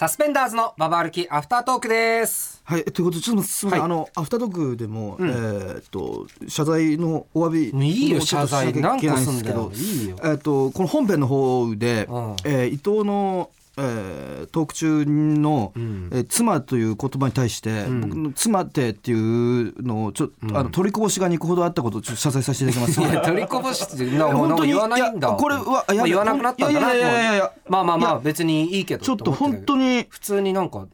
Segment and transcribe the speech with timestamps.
[0.00, 2.62] サスペンダーズのババ歩きアフタートークです。
[2.64, 3.90] はい、ということで、ちょっとすみません、はい。
[3.90, 7.86] あの、アフタートークでも、えーっと、謝罪のお詫び。
[7.86, 8.72] いいよ謝罪。
[8.72, 10.16] しなんですんだよいいよ。
[10.22, 12.36] えーっと、この本編の方で、うん。
[12.46, 13.50] えー伊藤の。
[13.80, 16.08] えートーク中の、ん。
[16.12, 18.00] えー妻という言葉に対して、ん。
[18.02, 23.10] 僕の妻ってっていうのをちょっと、あの取りこぼしが2個ほどあったことをちょっと謝罪させていただきます。
[23.10, 25.28] いや取りこぼしってなもうなんか言わないんだ。
[25.28, 27.52] いやこれはまあ言わなくなったんだないやいやいやいやいや。
[27.68, 30.86] まあまあまあ別にいいけどちょっと本当に普通になんか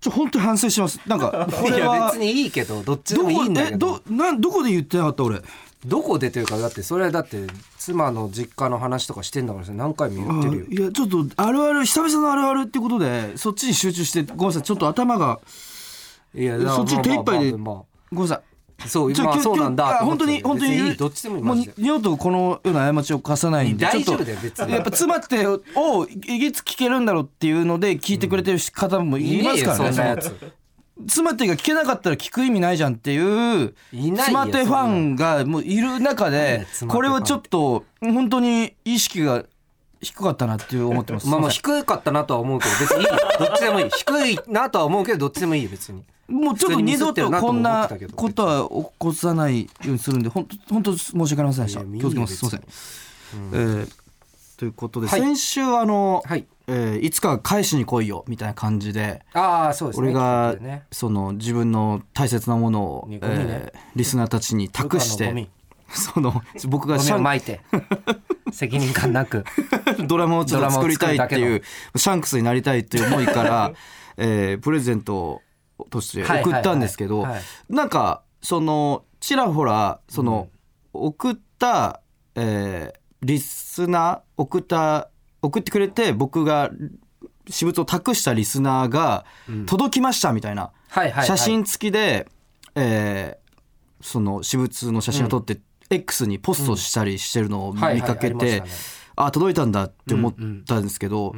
[0.00, 1.00] ちょ本当に反省します。
[1.06, 5.40] なんかこ いやれは別にいいけどどっちでもいいんだけえどどなんどこで言ってなかった俺？
[5.84, 7.46] どこでというかだってそれはだって
[7.78, 10.66] 妻の実家の話とかしてんだからさ何回も言ってるよ。
[10.68, 15.40] あいやちょっとあるある久々のあるあるってことでそっちに集中してごめんなさいちょっと頭が
[16.34, 17.74] いやそっち手一杯でまあ
[18.10, 18.38] ごめんなさい。
[18.38, 18.46] まあ
[18.88, 24.22] そう今日まあそうなんだ本当に本当にどっちでもいいもう二度とこのような過ちを犯さないんでちょっと
[24.68, 25.60] やっぱ妻ってを
[26.06, 30.22] いつ聞けるんだろうっていうので聞いてくれてる方もいますからね。
[31.08, 39.44] 妻ってが聞けなかったら聞く意味ないじゃんっていう妻ってファンがもういる中でこれはちょっと本当に意識が
[40.00, 41.26] 低かったなって思ってます。
[41.26, 43.16] まあまあ低かったなとは思うけど別にいいよ。
[43.38, 43.90] どっちでもいい。
[43.90, 46.02] 低いなとは思うけどどっちでもいいよ別に。
[46.28, 51.80] もうちょっと二度とこんなことは起こさないようにするんで本当本当申し訳ありませんでした。
[51.84, 52.36] 気をつけます。
[52.36, 52.62] すいません、
[53.52, 54.05] えー
[54.56, 55.20] ということで、はい。
[55.20, 56.46] 先週あの、はい。
[56.68, 60.08] えーいつか返しに来いよみたいな感じでああそうですね。
[60.08, 60.84] 俺が、ね。
[60.90, 63.20] その自分の大切なものを、ね。
[63.22, 65.48] えーリスナーたちに託して
[65.88, 67.60] その僕がシャン撒いて。
[68.50, 69.44] 責任感なく。
[70.06, 71.62] ドラマをちょっと作りたいっていう
[71.96, 73.72] シャンクスになりたいっていう思いから、
[74.16, 75.42] えープレゼント
[75.90, 77.44] として送ったんですけどはいはいはい。
[77.74, 80.48] なんかそのちらほらその、
[80.92, 82.00] 送った、
[82.34, 85.10] えーリスナー送った
[85.42, 86.70] 送ってくれて僕が
[87.48, 89.24] 私物を託したリスナーが
[89.66, 90.72] 届きましたみたいな、
[91.24, 92.28] 写真付きで、
[92.74, 93.46] えー
[94.02, 95.58] その私物の写真を撮って、
[95.88, 98.62] X にポストしたりしてるのを見かけて
[99.16, 100.34] ああ届いたんだって思っ
[100.66, 101.34] たんですけど、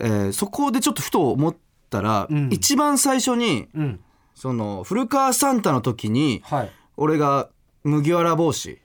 [0.00, 1.56] えーそこでちょっとふと思っ
[1.90, 2.48] たら、うん。
[2.52, 4.00] 一番最初にうん。
[4.34, 6.70] その古川サンタの時にはい。
[6.96, 7.48] 俺が
[7.84, 8.80] 麦わら帽子、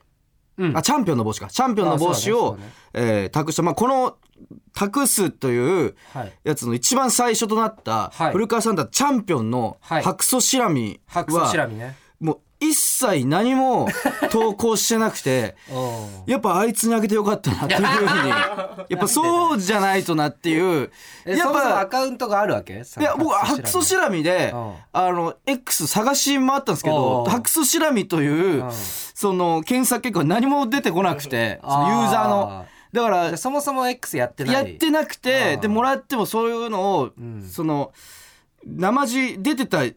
[0.60, 0.78] うん。
[0.78, 1.48] あチャンピオンの帽子か。
[1.48, 4.18] チャンピオンの帽子を、ねえー託した、まあ、この
[4.74, 6.34] 託すというはい。
[6.44, 8.32] やつの一番最初となったはい。
[8.34, 10.04] 古川サンタチャンピオンのはい。
[10.04, 11.96] 白素シラミ白素シラはミね。
[12.20, 13.88] もう一切何も
[14.32, 15.56] 投稿してなくて
[16.26, 18.30] やっぱあいつにあげてよかったなっていうふうに。
[18.90, 20.92] やっぱそうじゃないとなっていう。
[21.26, 22.74] やっぱカウントがあるわけ？
[22.74, 24.74] いや僕白素シラミでうん。
[24.92, 28.72] あの X 探し回ったんですけどおう白素シラミといううん。
[28.72, 32.66] その検索結果何も出てこなくてそのユーザーの。
[32.92, 34.54] だからそもそも X やってない。
[34.56, 37.48] やってなくてでもらってもそういうのをん。
[37.50, 37.92] その
[38.66, 39.96] 生地出てたう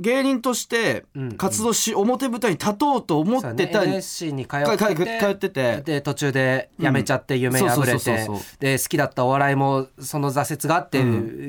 [0.00, 5.82] 芸人としてうん活動し表舞台に立とうと思ってた NSC に通ってて通ってて。
[5.82, 8.28] で途中で辞めちゃって夢破れて
[8.58, 8.78] で。
[8.78, 11.02] 好きだったお笑いもその挫折があって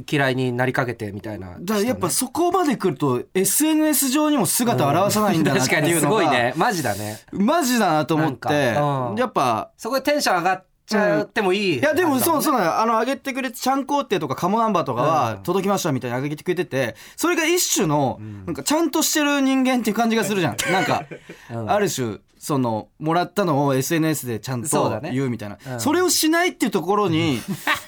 [0.10, 1.58] 嫌いになりかけてみたいな。
[1.60, 5.70] だからやっぱそこまで来ると SNS 上にも姿を現さないんだなって。
[5.70, 6.54] 確かにすいうのがごいね。
[6.58, 7.20] マジだね。
[7.32, 8.48] マジだなと思って。
[8.78, 9.16] うん。
[9.18, 20.58] やっぱそこでテンション上がっちゃってもいい、いやでもそううそうなのあの上げてくれてちゃんこってとかカモナンバーとかは届きましたみたいに上げてくれててそれが一種のなんかちゃんとしてる人間っていう感じがするじゃん。
[20.72, 21.06] なんか
[21.50, 21.72] うん。
[21.72, 25.58] ある種そのもらったのを SNS でちゃんと言うみたいな。
[25.74, 25.80] うん。
[25.80, 27.40] それをしないっていうところに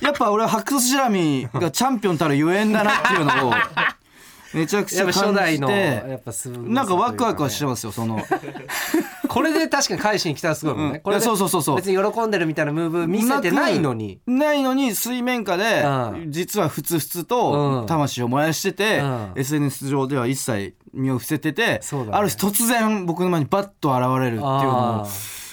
[0.02, 3.54] やっぱ俺は白素シラミがチャンピオンたるゆえんだなっていうのを
[4.54, 6.22] めちゃくちゃ感じて
[6.68, 8.20] なんかワクワクはしてますよその
[9.34, 11.02] これで確かに返しに来たらすごいもんね、うん。
[11.02, 11.76] これそうそうそうそう。
[11.78, 14.22] 別に喜んでるみたいなムーブ見せてないのに。
[14.28, 16.32] ないのに水面下でうん。
[16.32, 17.86] 実はふつふつうとん。
[17.88, 19.32] 魂を燃やしててうん。
[19.36, 21.80] SNS 上では一切身を伏せててね。
[22.12, 24.98] ある日突然僕の前にバッと現れるっていうのあ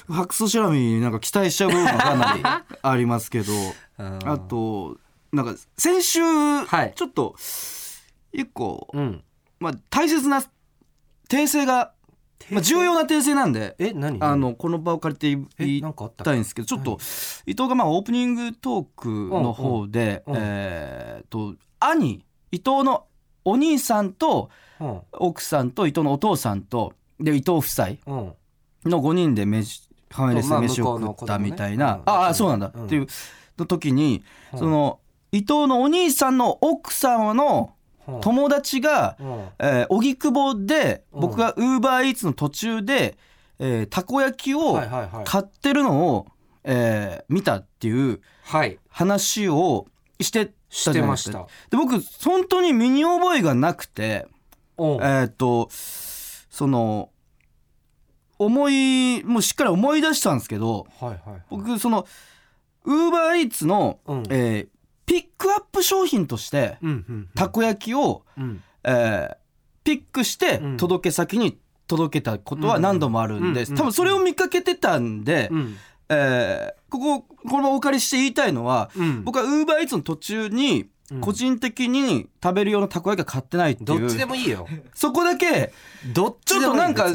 [0.09, 2.43] も白素シラミになんか期待しちゃう部分がかなり
[2.83, 3.53] ありますけど
[3.99, 4.19] うん。
[4.27, 4.99] あと
[5.33, 6.93] なんか先週はい。
[6.95, 7.35] ちょっと
[8.33, 9.23] 一個うん。
[9.59, 10.43] まあ大切な
[11.29, 11.93] 訂正が
[12.51, 14.19] まあ重要な訂正なんでえ何？
[14.21, 16.99] あのこの場を借りて言えいたたいんですけどちょっと
[17.47, 23.05] 伊藤がまあオープニングトークの方でえーと兄伊藤の
[23.45, 24.51] お兄さんと
[24.81, 25.01] うん。
[25.13, 28.33] 奥さんと伊藤のお父さんとで伊藤夫妻うん。
[28.87, 32.85] の5人で飯ファミレスで飯を食ったみたいな、うんああそうなんだ、うん。
[32.87, 33.07] っていう
[33.59, 34.59] の時に、うん。
[34.59, 34.99] その
[35.33, 37.80] 伊藤のお兄さんの奥さんのうん
[38.21, 39.27] 友達がうん。
[39.61, 41.21] えー荻窪でうん。
[41.21, 43.17] 僕がウーバーイーツの途中で、
[43.59, 44.81] えーたこ焼きを
[45.25, 46.27] 買ってるのを、
[46.65, 48.79] えー見たっていうはい。
[48.89, 49.87] 話を
[50.21, 51.47] してしたじゃないですか。
[51.49, 54.27] してまで僕本当に身に覚えがなくて
[54.79, 57.11] えーっとその
[58.39, 60.87] 思いもうしっかり思い出したんですけど
[61.51, 62.07] 僕その
[62.85, 64.23] ウーバーイーツの、うん。
[64.31, 64.80] えー
[65.11, 66.79] ピックアップ商品として
[67.35, 68.63] たこ焼きを、うん。
[68.85, 69.37] えー
[69.83, 70.77] ピックしてうん。
[70.77, 71.59] 届け先に
[71.89, 75.77] 届けたことは何度もあるんで、うん多分それを見かけてたんで、うん。
[76.11, 79.25] えーこここのままお借りして言いたいのは、うん。
[79.25, 80.89] 僕はウーバーイーツの途中にうん
[81.21, 84.69] 個人的に食べる用のたこ焼きは買ってないっていう、どっちでもいいよ。
[84.95, 85.73] そこだけ
[86.13, 87.09] どっちょっとなんか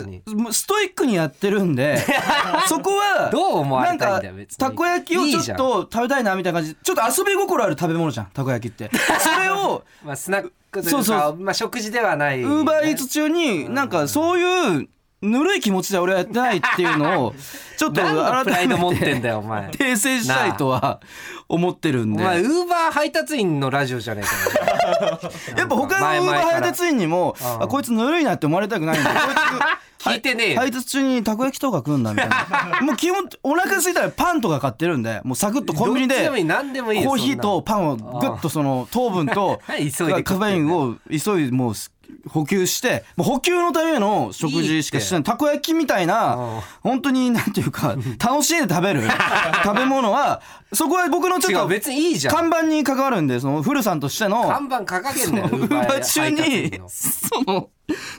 [0.51, 1.97] ストイックにやってるんで
[2.67, 4.57] そこはどう思われたいんなんかだよ別に。
[4.57, 6.73] たこ焼きをちょっと食べたいなみたいな感じ。
[6.73, 8.89] でちょっと遊び心ある食べ物じゃんたこ焼きって。
[9.19, 11.35] それをまあスナックというかそうそう。
[11.37, 14.89] まあ食事ではないウーバーイーツ中になんかそういう
[15.25, 17.35] ぬるい気持ちで俺はやってないっていうのを
[17.77, 19.69] ちょっと 改めてってんだよお前。
[19.71, 20.99] 訂正したいとは
[21.47, 22.23] 思ってるんで。
[22.23, 25.19] お前ウーバー配達員のラジオじゃねえかよ。
[25.57, 29.17] やっぱ他のウーバー配達員にもうんあこいつぬるいなって思われたくないんでこい
[30.01, 30.59] つ聞いてねえよ。
[30.59, 32.81] 配達中にたこ焼きとか食うんだみたいな。
[32.81, 41.73] もう基本お腹空いたらパンとか買ってるんでもうサクッとコンビニでコーヒーとパンをグッとその糖分とカフェインを急いでもう
[42.27, 45.23] 補給してもう補給のための食事しかしてない。
[45.23, 49.03] たこ焼きみたいなうん本当になんていうか 楽しんで食べる。
[49.63, 50.41] 食べ物は
[50.73, 52.35] そこは僕のちょっと違う別にいいじゃん。
[52.35, 57.69] 看板に関わるんでその古さんとしての看板掲げんだよウーバー中にその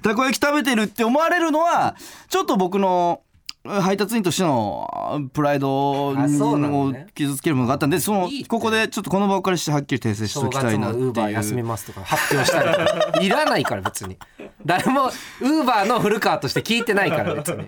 [0.03, 1.97] たこ焼き食べてるって思われるのは
[2.29, 3.21] ちょっと僕の
[3.69, 7.07] 配達員としてのプライドをね。
[7.15, 14.17] 傷つけるものがあったんでそのここでちょっとこの場をお借りしてはっきり訂正してお正きたいなっていう月のウーバー休みますとか発表したりとかいらないから別に。
[14.65, 15.07] 誰も
[15.41, 17.65] ウーバーの古川として聞いてないから別に。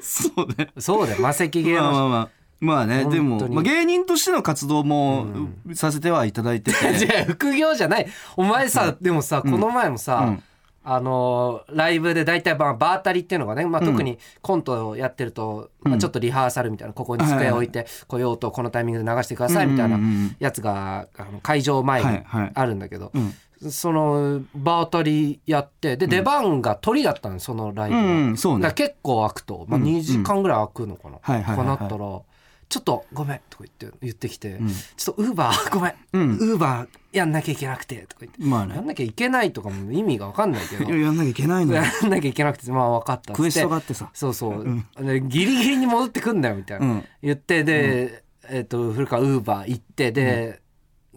[0.00, 0.70] そうね。
[0.78, 1.20] そうだよ。
[1.20, 2.28] 魔石芸能まあまあまあ。
[2.60, 5.26] まあねでもまあ、芸人としての活動も
[5.74, 8.06] させてはいただいてて、 副業じゃない。
[8.36, 10.42] お前さ、でもさこの前もさ、うん
[10.84, 22.52] あのーライブで大体まあバータリっていうのがね、まあ、特にコントをやってると、まあ、ちょっとリハーサルみたいなここに机を置いてこう用途をこのタイミングで流してくださいみたいなうんうんうんやつがあの会場前にはいはい。
[22.54, 23.34] あるんだけど、うん。
[23.70, 28.34] そのバータリやってで出番が鳥だったのそのライブが、うん
[28.74, 31.76] 結構空くと、まあ、うん2時間ぐらい空くのかな、はいはいはいはい。
[31.76, 32.20] とかなったら
[32.68, 34.68] 「ちょっとごめん」とか言って言ってきて、ん。
[34.68, 36.36] ちょっとウーバー ごめん、うん。
[36.38, 38.42] ウーバーやんなきゃいけなくて」とか言って。
[38.42, 38.76] まあね。
[38.76, 40.84] やんなきゃいけないとかも意味が分かんないけど。
[40.84, 41.82] いややんなきゃいけないのよ。
[41.82, 44.10] やんなきゃいけなくてまあ分かったっクエストがあってさ。
[44.12, 47.04] そうそう、でギリギリに戻ってくんだよみたいな、うん。
[47.22, 50.60] 言ってで、えっ、と古川ウーバー行ってで、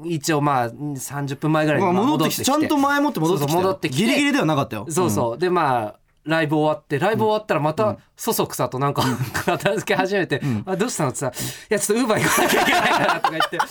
[0.04, 2.44] 一応まあ30分前ぐらいにまあ戻ってきて。
[2.44, 3.90] ちゃんと前もって戻ってきて。
[3.90, 4.86] てギリギリではなかったよ。
[4.90, 9.03] そうそう、でまあライブ終わってライブ終わったらまたそそくさとなんか
[9.33, 13.57] 片付け始めて「あどうしたの?」って言ったら「いやちょっとウーバー行かなきゃいけないから」とか言って。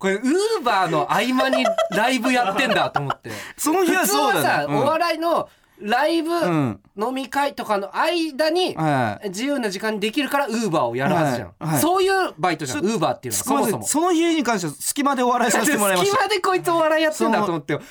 [0.00, 3.30] これウーバーの合間にライブやってんだと思って。
[3.58, 4.40] その日はそうだね。
[4.40, 4.76] 普通はさ、うん。
[4.78, 5.48] お笑いの
[5.78, 6.80] ライブ、ん。
[6.96, 9.28] 飲み会とかの間にはい。
[9.28, 11.66] 自由な時間にできるからウーバーをやるはずじゃん、はい。
[11.72, 11.80] はい。
[11.82, 13.86] そういうバイトじゃんウーバーっていうのはそもそも。
[13.86, 16.16] その日に関しては隙間でお笑いさせてもらいました。
[16.16, 17.82] 隙間でこいつお笑いやってんだと思ってよ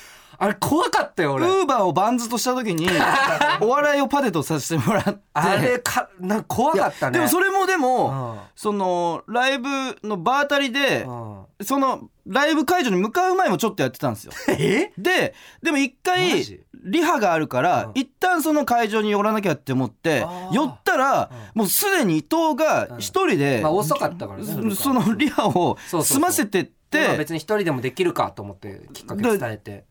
[0.42, 1.46] あれ怖かったよ俺。
[1.46, 2.88] ウーバーをバンズとした時に
[3.60, 5.20] お笑いをパテとさせてもらって。
[5.34, 7.18] あれかな怖かったね。
[7.18, 8.40] でもそれもでも、うん。
[8.56, 9.68] そのライブ
[10.02, 11.44] のバータリで、うん。
[11.62, 14.32] そのライブ会場に向かう前もちょっとやってたんですよ。
[14.48, 14.92] え？
[14.96, 16.60] ででも一マ回ジ？
[16.82, 17.90] リハがあるから、うん。
[17.94, 29.84] 一旦その会場に寄らなきゃって思って寄ったら、もうすでに伊藤が一人で、まあ遅かったからねそのリハを済ませてってまあ別に一人でもできるかと思ってきっかけ伝えて。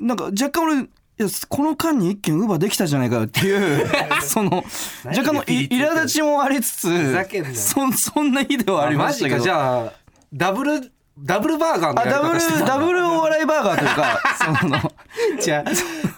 [0.00, 3.86] なんか若干俺いやこの間に一件ウーバーできたじゃないかよっていう
[4.20, 4.62] その
[5.02, 9.36] 何若干の苛立ちもありつつそ そんな日ではありましたけど。
[9.36, 9.50] マジか。
[9.50, 9.92] じゃあ
[10.32, 12.66] ダブルダブルバーガーのやりあダブル方してたんだ。
[12.66, 14.20] ダブルお笑いバーガーというか
[14.60, 14.92] その、
[15.40, 15.70] じゃあ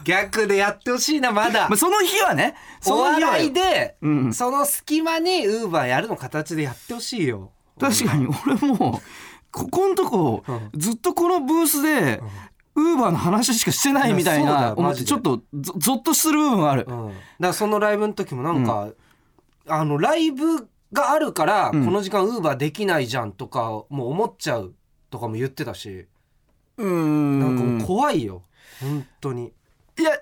[0.03, 1.69] 逆でやってほしいなまだ。
[1.69, 4.35] まあ、その日はねそおの日は笑いで、うん。
[4.35, 7.53] その隙間にウーバーやるの形でやってほしいよ。
[7.79, 9.01] 確かに俺も
[9.51, 10.71] ここのとこ、うん。
[10.75, 12.21] ずっとこのブースで、
[12.75, 18.91] ウーバーの話しかしてないみたいな思ってちょっとゾゾッとする部分がある、うん、だからそのライブの時もなんか、
[19.67, 21.85] あのライブがあるから、ん。
[21.85, 24.75] この時間ウーバーできないじゃんとかもう思っちゃう
[25.11, 26.07] とかも言ってたし、
[26.77, 27.41] うーん。
[27.41, 28.43] なんかもう怖いよ。
[28.81, 29.53] 本当に。
[29.99, 30.13] いや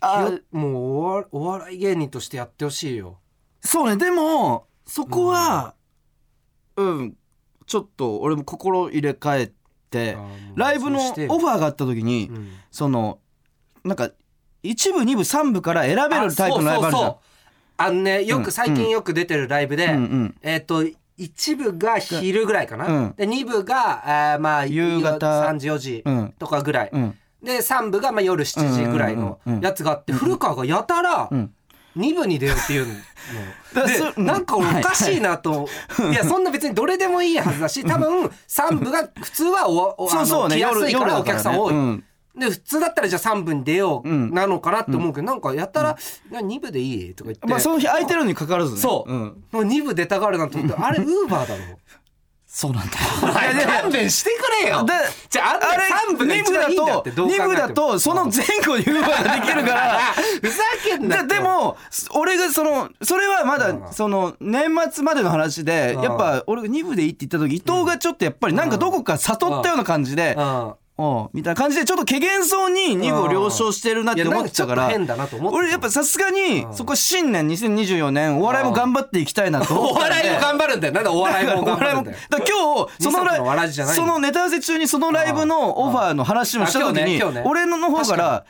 [0.00, 3.18] あいやもうおわお笑い芸人としてやってほしいよ。
[3.60, 5.74] そうねでもそこは
[6.76, 7.16] うん、
[7.72, 9.52] ちょっと俺も心入れ替え
[9.90, 10.18] て
[10.56, 12.48] ライブのオファーがあった時に、うん。
[12.70, 13.18] その
[13.82, 14.10] なんか
[14.62, 17.16] 一部二部三部から選べるタイプのライブあるじゃん。
[17.78, 19.88] あのねよく最近よく出てるライブで、
[20.42, 20.84] えっ、と
[21.16, 23.14] 一部が昼ぐらいかな、うん。
[23.16, 25.44] で二部が、えーまあ夕方。
[25.44, 26.34] 3時4時うん。
[26.38, 27.18] とかぐらい、うん。
[27.42, 31.54] で3部がまあ夜7時ぐらいのやつがあって、古川がやたらん
[31.96, 32.94] 2部に出ようっていうの。
[33.74, 35.68] だでなんか俺おかしいなと、
[36.10, 40.56] いやそんな別にどれでもいいはずだし多分3部が普通はおおそうそうね。
[40.56, 42.04] 来やすいからお客さん多い、うん。
[42.38, 44.30] で普通だったらじゃあ3部に出よううん。
[44.32, 45.96] なのかなって思うけど、なんかやたら
[46.32, 48.80] 「2部でいい?」とか言って、まあその日空いてるのにかかわらずね。
[48.80, 51.62] そう、う2部出たがるなと思ってあれ ウーバーだろ
[52.54, 53.66] そうなんだよ。
[53.82, 54.30] 勘弁して
[54.60, 54.84] くれよ。
[54.84, 54.92] で
[55.30, 55.66] じゃああんた
[56.12, 58.32] 3部が一番いいんだってどう考えても2部だとその前
[58.62, 59.98] 後にウーバーができるから。
[60.42, 61.78] ふざけんなででも
[62.10, 63.80] 俺がそのそれはまうん。
[63.80, 66.02] だその年末までの話でうん。
[66.02, 75.58] やっぱ俺が2部でいいって言った時伊藤がちょっとやっぱりなんかどこか悟ったような感じでうんうんみたいな感じでちょっと怪げそうに2部を了承してるなって思ってたからいやなんかちょっと変だなと思ってた。
[75.62, 80.92] 俺やっぱさすがにうんそこ新年2024年お笑いも頑張っていきたいなと思おったんで笑いも頑張るんだよ。
[80.94, 82.16] なんでお笑いもお頑張るんだよ。
[82.28, 87.42] だから今日その二足のわらラじじゃないイそのネタ合わせ中にそのライブのオファーの話もした時あ今日ねに今日ね。
[87.46, 88.44] 俺の方か確ら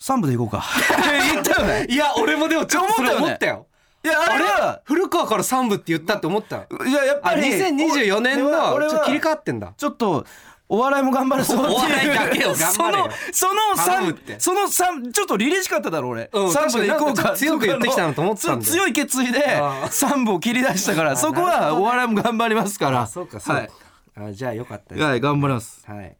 [0.00, 0.64] 3部で行こうか。
[1.32, 1.86] 言ったよね。
[1.90, 3.66] いや俺もでもちょっとそれ思ったよ。
[4.04, 6.56] いやあれは古川から3部って言ったって思った。
[6.56, 9.72] よいややっあぱり2024年の俺はちょっと切り替わってんだ。
[9.76, 10.24] ちょっと
[10.70, 11.70] お笑いも頑張るぞっていう。
[11.72, 13.10] お笑いだけを頑張れよ。
[13.32, 14.40] そのその三頼むって。
[14.40, 19.88] その三ちょっと凛々しかっただろ俺、うん三部で行こうか強く言ってきたなと思ってたんだよそう強い決意でああ。
[19.88, 23.02] 三部を切り出したからそこはお笑いも頑張りますから。
[23.02, 24.34] あそうかそうはい。
[24.34, 24.94] じゃあよかった。
[24.94, 25.82] ですはい頑張ります。
[25.86, 26.16] はい。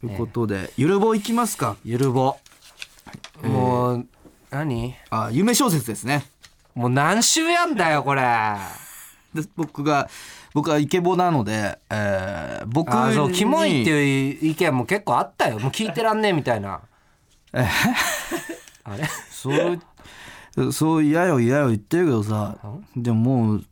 [0.00, 1.76] ということで、ゆるぼいきますか？
[1.84, 2.36] ゆるぼ
[3.42, 4.06] もう
[4.50, 4.94] 何？
[5.10, 6.24] あ夢小説ですね。
[6.74, 8.22] もう何週やんだよこれ。
[8.22, 8.26] で
[9.56, 10.08] 僕が
[10.54, 15.58] 僕はイケボなので、えー、僕にあそうキモいっていう意見も結構あったよ。
[15.58, 16.80] もう聞いてらんねえみたいな。
[17.54, 19.04] あれ？
[19.30, 19.50] そ
[20.56, 22.56] うそう嫌よ嫌よ言ってるけどさ。
[22.96, 23.64] でももう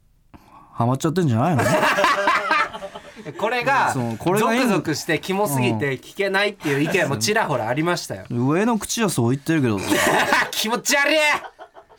[0.73, 1.62] ハマっちゃってんじゃないの？
[3.38, 8.25] これがこれゾクゾクしてキモすぎて聞けないっていう意見もちらほらありましたよ。
[8.31, 9.85] 上の口はそう言ってるけどさ。
[10.50, 11.17] 気持ち悪い！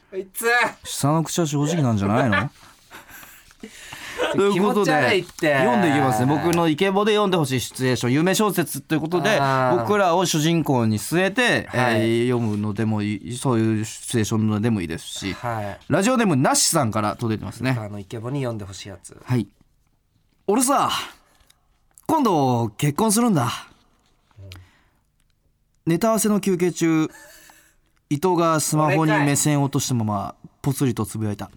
[0.09, 0.45] こいつ！
[0.83, 2.49] 下の口は正直なんじゃないの？
[4.31, 6.27] ということで読んでいきますね。
[6.27, 9.39] 僕のイケボで読んでほしいシチュエーション夢小説ということで
[9.77, 12.01] 僕らを主人公に据えて、はい。
[12.01, 15.79] えー読むのでもいいそういうシチュエーションのでもいいですしはい。
[15.89, 17.75] ラジオネームなしさんから届いてますね。
[17.77, 19.17] あのイケボに読んでほしいやつ。
[19.23, 19.47] はい。
[20.47, 20.89] 俺さ。
[22.07, 23.49] 今度結婚するんだ。
[25.85, 27.09] ネタ合わせの休憩中
[28.09, 31.49] 伊藤がスマホに目線を落としたままぽつりとつぶやいた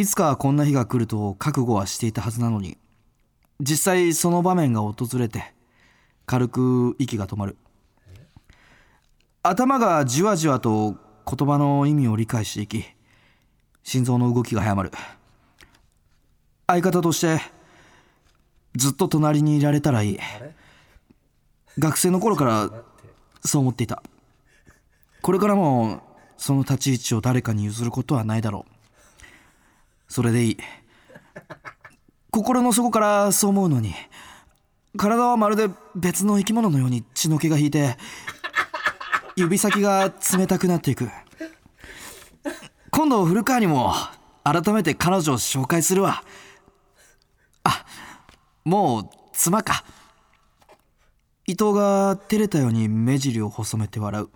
[0.00, 2.78] いつかこんな日が来ると覚悟はしていたはずなのに。
[3.60, 5.52] 実際その場面が訪れて
[6.24, 7.58] 軽く息が止まる。
[9.42, 12.82] 頭がじわじわと言葉の意味を理解していき
[13.82, 14.92] 心臓の動きが早まる。
[16.66, 17.38] 相方として
[18.76, 20.18] ずっと隣にいられたらいい。
[21.78, 22.70] 学生の頃から
[23.44, 24.02] そう思っていた。
[25.20, 26.00] これからも
[26.38, 28.79] その立ち位置を誰かに譲ることはないだろう。
[30.10, 30.56] それでいい。
[32.32, 33.94] 心の底からそう思うのに。
[34.96, 37.96] 体はまるで別の生き物のように血の気が引いて
[39.36, 41.08] 指先が冷たくなっていく。
[42.90, 43.94] 今度古川にも
[44.42, 46.24] 改めて彼女を紹介するわ。
[47.62, 47.86] あ
[48.64, 49.84] もう妻か。
[51.46, 54.28] 伊藤が照れたように目尻を細めて笑う。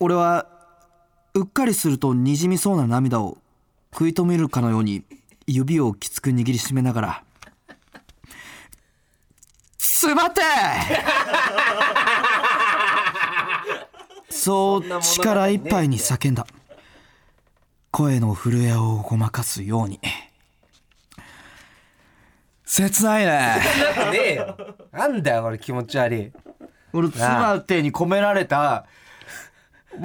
[0.00, 0.46] 俺は
[1.32, 3.38] うっかりするとにじみそうな涙を
[3.92, 5.04] 食い止めるかのように
[5.46, 7.24] 指をきつく握りしめながら
[9.78, 10.40] 「つばって!」
[14.30, 16.46] そう力いっぱいに叫んだ。
[17.90, 20.00] 声の震えをごまかすように。
[22.64, 23.60] 切ないね。
[24.90, 26.32] なんだよこれ気持ち悪い。
[26.94, 28.86] 俺妻手に込められた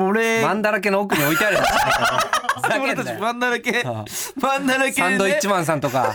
[0.06, 1.68] 俺マンだらけの奥に置いてあるやつ。
[2.58, 4.06] ふざけ俺たちマンだらけあ
[4.42, 4.94] マンだらけで。
[4.94, 6.14] サンドイッチねマンさんとか。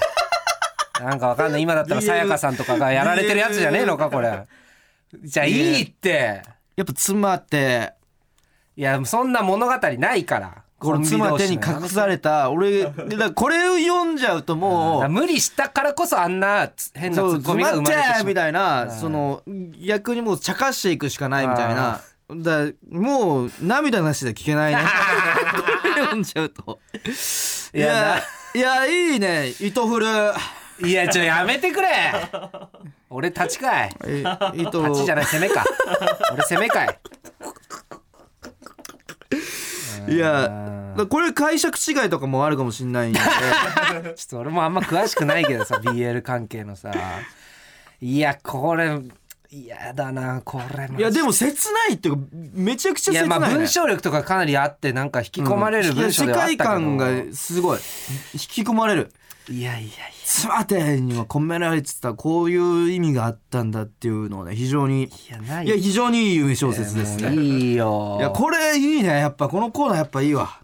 [1.01, 1.63] なんかわかんない。
[1.63, 4.47] 今だったらさやかさんとかがやられてるやつじゃねえのかこれ。
[5.23, 6.43] じゃあいいって。
[6.77, 7.93] やっぱ妻って。
[8.77, 10.55] いやそんな物語ないから。
[10.79, 12.51] この妻手に隠された。
[12.51, 18.25] 俺だからこれを読んじゃうともう無理したからこそあんなつ変なツそうッコミが生まれてしまう。
[18.25, 18.91] みたいな。
[18.91, 19.43] その
[19.87, 22.01] 逆にもう茶化していくしかないみたいな
[22.37, 24.83] だもう涙なしで聞けないね。
[25.97, 26.79] 読んじゃうと。
[27.75, 28.23] いいやや
[28.55, 29.53] いやいいね。
[29.61, 30.07] 糸振る。
[30.85, 31.89] いやちょやめてくれ。
[33.11, 33.97] 俺立ちかい。
[34.05, 34.25] え
[34.55, 34.85] 糸。
[34.87, 35.65] 立ちじゃない攻めか。
[36.33, 36.99] 俺攻めかい。
[40.09, 40.51] いや
[41.09, 43.21] これ解釈違いとかもあるかもしんないんで。
[43.21, 46.93] ちょっと俺もあんま詳しくないけどさ BL 関係のさ。
[48.01, 48.99] いやこれ
[49.55, 57.79] 嫌だなこれいやでも切ないっていうかめちゃくちゃいや切ない、ね、まあ文章力とかかなりあってなんか引き込まれる文章ではあったけど、世界観がすごい。
[58.33, 59.13] 引き込まれる。
[59.51, 59.93] いやいやい
[60.25, 65.67] スマテには込められてたこういう意味があったんだっていうのをね非常にやいやない。
[65.67, 67.35] いや非常にいい夢小説ですね。
[67.35, 68.17] いいよ。
[68.21, 69.49] いやこれいいねやっぱ。
[69.49, 70.61] このコーナーやっぱいいわ。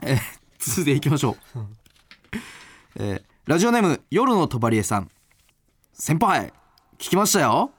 [0.00, 0.18] えー
[0.58, 1.58] 続いていきましょう、
[2.94, 5.10] えーラジオネーム夜のとばりえさん。
[5.92, 6.52] 先輩
[7.02, 7.72] 聞きましたよ。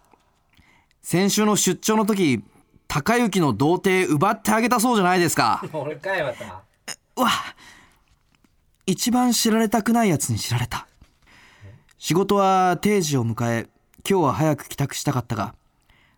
[1.02, 2.44] 先週の出張の時
[2.90, 5.64] 高雪の童貞奪ってあげたそうじゃないですか。
[5.72, 6.62] 俺かいまた。
[7.16, 7.30] うわ。
[8.86, 10.88] 一番知られたくないやつに知られた。
[11.98, 13.70] 仕事は定時を迎え
[14.08, 15.56] 今日は早く帰宅したかったが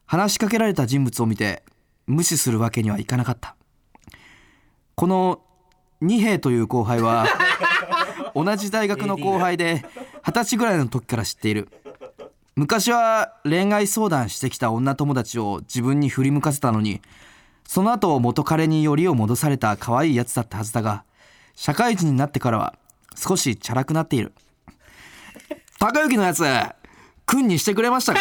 [0.07, 1.61] 話しかけられた人物を見て
[2.07, 3.55] 無視するわけにはいかなかった。
[4.95, 5.43] この
[6.01, 7.27] 二兵という後輩は
[8.33, 9.85] 同じ大学の後輩で
[10.25, 11.69] 二十歳ぐらいの時から知っている
[12.57, 17.01] 昔は恋愛相談してきた女友達を自分に振り向かせたのに
[17.67, 21.03] その後元彼によりを戻された可愛いやつだったはずだが
[21.53, 22.75] 社会人になってからは
[23.13, 24.33] 少しチャラくなっている。
[25.79, 26.45] 高之のやつ
[27.25, 28.19] 君にしてくれましたか？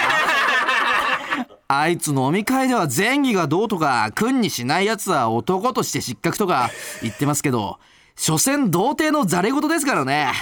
[1.69, 6.71] あいつ飲み会では前儀がどうとか君にしないやつは男として失格とか
[7.03, 7.79] 言ってますけど
[8.17, 10.33] 所詮童貞のザレ言ですからね。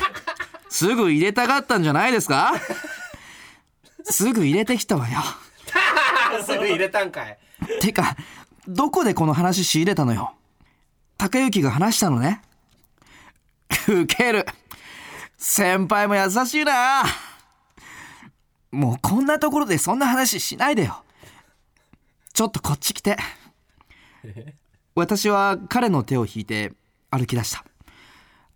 [0.70, 2.54] すぐ入れたかったんじゃないですか？
[4.04, 5.20] すぐ入れてきたわよ。
[6.44, 7.38] すぐ入れたんかい。
[7.80, 8.16] てか
[8.66, 10.34] どこでこの話仕入れたのよ？
[11.18, 12.42] 高之が話したのね。
[13.88, 14.46] ウケる。
[15.36, 17.04] 先輩も優しいな。
[18.70, 21.02] もうこんなところでそんな話しないでよ。
[22.32, 23.16] ちょっとこっち来て。
[24.94, 26.72] 私は彼の手を引いて
[27.10, 27.64] 歩き出した。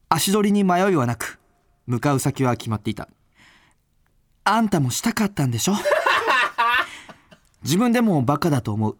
[0.08, 1.38] 足取りに迷いはなく
[1.86, 3.08] 向かう先は決まっていた
[4.48, 5.74] あんたもしたかったんでしょ？
[7.64, 8.96] 自分でもバカだと思う。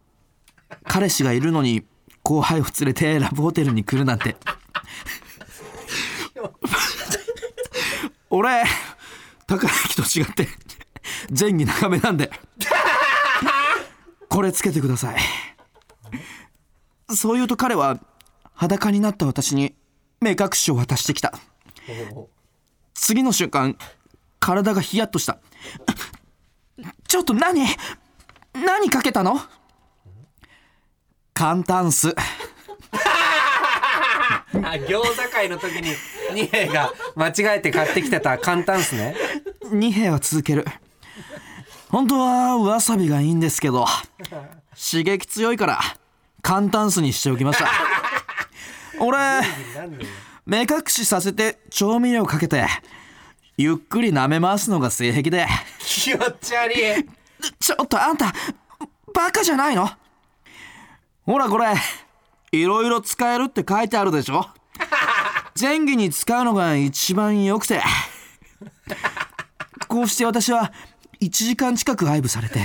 [0.85, 1.85] 彼氏がいるのに
[2.23, 4.35] 後輩を連れてラブホテルに来るなんて。
[8.29, 8.63] 俺
[9.47, 10.47] 高之と違って
[11.37, 12.29] 前儀長めなんで。
[14.27, 15.17] これつけてください。
[17.15, 17.99] そう言うと彼は
[18.53, 19.73] 裸になった私に
[20.19, 21.33] 目隠しを渡してきた。
[22.93, 23.77] 次の瞬間
[24.39, 25.39] 体がヒヤッとした
[27.07, 27.65] ちょっと何？
[28.53, 29.39] 何かけたの？
[31.33, 32.15] 簡単す。
[34.53, 35.93] あ餃子会の時に
[36.33, 39.15] 二兵が間違えて買ってきてた簡単っすね。
[39.71, 40.65] 二兵は続ける。
[41.89, 43.85] 本当はわさびがいいんですけど
[44.75, 45.79] 刺激強いから
[46.41, 47.69] 簡単酢にしておきました。
[48.99, 49.17] 俺
[50.45, 52.65] 目隠しさせて調味料かけて
[53.57, 55.47] ゆっくり舐め回すのが性癖で。
[55.79, 56.77] 気持ち悪い。
[57.59, 58.31] ちょっとあんた
[59.13, 59.89] バカじゃないの？
[61.25, 61.73] ほらこれ
[62.51, 64.45] いろいろ使えるって書いてあるでしょ？
[65.59, 67.81] 前儀に使うのが一番良くて。
[69.87, 70.71] こうして私は
[71.19, 72.59] 1時間近く愛撫されて。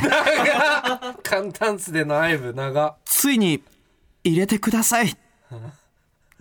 [1.23, 3.63] 簡単っすでの愛部長ついに
[4.25, 5.17] 入れてください。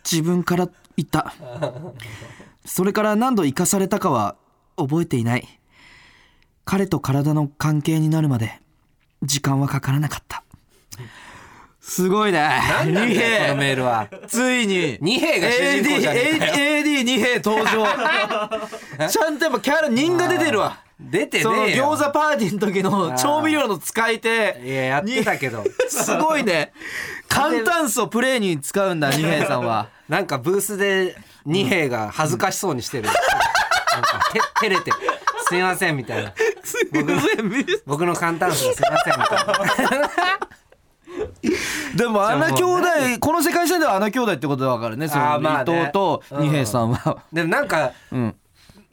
[0.04, 1.34] 自分から言った
[2.66, 4.36] それから何度生かされたかは
[4.78, 5.60] 覚えていない。
[6.66, 8.62] 彼と体の関係になるまで
[9.24, 10.44] 時間はかからなかった。
[11.82, 12.40] すごいね。
[12.40, 14.08] 何なんだよこのメールは。
[14.28, 14.98] ついに。
[15.02, 16.54] 二兵が主人公じゃねえかよ。
[16.54, 17.88] AD 二兵登場。
[19.10, 20.80] ちゃんとやっぱキャラ人が出てるわ。
[21.00, 21.92] 出てそのねえよ。
[21.92, 24.62] 餃子パーティーの時の調味料の使い手。
[24.64, 25.64] いややってたけど。
[25.90, 26.72] すごいね。
[27.28, 29.88] 簡単素をプレイに使うんだ二兵さんは。
[30.08, 33.20] なんかブースで二兵が恥ずかしそうにしてる、なんか
[34.32, 34.92] て照れて
[35.48, 36.34] 「すいません」みたいな。
[36.94, 37.22] 僕の
[37.86, 39.36] 僕の簡単すいませんみた
[39.96, 40.10] いな。
[41.96, 42.88] でも穴兄弟
[43.20, 45.08] この世界線では穴兄弟ってことだからね。
[45.08, 45.74] そのあーまあね。
[45.74, 48.36] 伊藤と二兵さんは、でもなんかうん。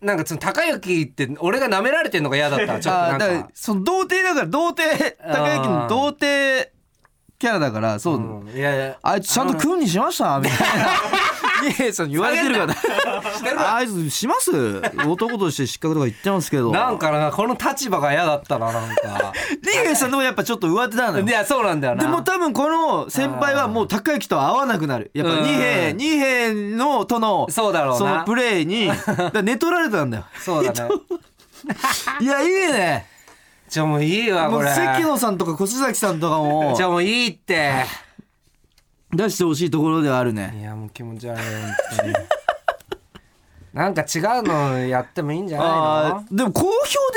[0.00, 6.70] なんかその高之って俺が舐められてんのが嫌だったちょっとあーだからかその童貞だから童貞高之の童貞
[7.38, 8.48] キャラだからそう、うん。
[8.48, 8.98] いやいや。
[9.00, 10.40] あいつちゃんと食うにしました？
[10.40, 10.86] みたいな。
[11.62, 12.74] 二兵さんに言われてるから。
[13.76, 14.50] あいつします？
[15.06, 16.72] 男として失格とか言ってますけど。
[16.72, 19.32] なんかなこの立場が嫌だったななんか。
[19.62, 21.24] 二兵さんでもやっぱちょっと上手なのよ。
[21.24, 22.02] いやそうなんだよな。
[22.02, 25.12] でも多分この先輩はもう高之と会わなくなる。
[25.14, 25.42] やっぱうん。
[25.44, 27.98] 二兵二兵のとのそうだろうな。
[27.98, 28.90] そのプレイに
[29.44, 30.24] 寝取られたんだよ。
[30.44, 30.90] そうだね。
[32.20, 33.06] いやいいね
[33.68, 34.70] じゃあもういいわこれ。
[34.70, 36.74] 関野さんとか越崎さんとかも。
[36.76, 37.84] じゃあもういいって。
[39.12, 40.54] 出してほしいところではあるね。
[40.58, 42.14] いやもう気持ち悪い本当に。
[43.74, 45.72] なんか違うのやってもいいんじゃないあ
[46.14, 46.70] のーでも好評